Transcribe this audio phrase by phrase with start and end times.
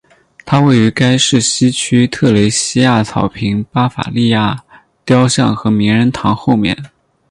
[0.45, 4.63] 它位于该市西区特蕾西娅草坪巴伐利亚
[5.05, 6.75] 雕像和名人堂后面。